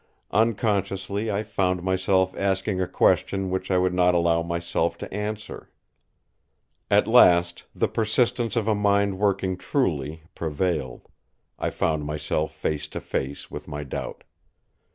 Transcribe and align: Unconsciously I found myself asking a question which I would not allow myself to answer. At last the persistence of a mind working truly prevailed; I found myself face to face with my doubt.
Unconsciously 0.31 1.29
I 1.29 1.43
found 1.43 1.83
myself 1.83 2.33
asking 2.35 2.81
a 2.81 2.87
question 2.87 3.51
which 3.51 3.69
I 3.69 3.77
would 3.77 3.93
not 3.93 4.15
allow 4.15 4.41
myself 4.41 4.97
to 4.97 5.13
answer. 5.13 5.69
At 6.89 7.07
last 7.07 7.65
the 7.75 7.87
persistence 7.87 8.55
of 8.55 8.67
a 8.67 8.73
mind 8.73 9.19
working 9.19 9.55
truly 9.57 10.23
prevailed; 10.33 11.07
I 11.59 11.69
found 11.69 12.03
myself 12.03 12.51
face 12.55 12.87
to 12.87 12.99
face 12.99 13.51
with 13.51 13.67
my 13.67 13.83
doubt. 13.83 14.23